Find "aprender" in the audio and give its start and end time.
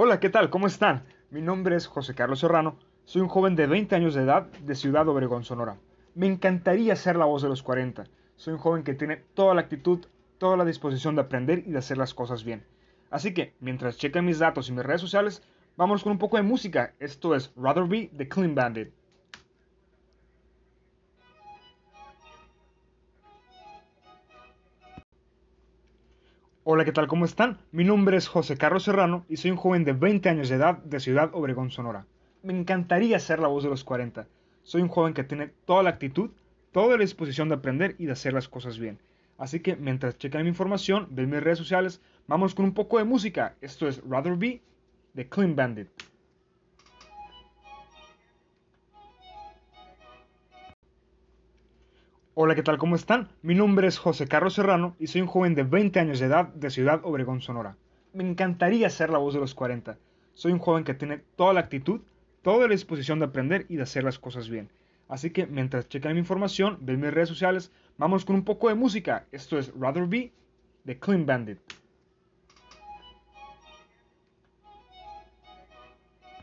11.22-11.64, 37.54-37.96, 63.24-63.66